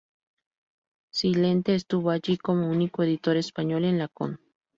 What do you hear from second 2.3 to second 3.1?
como único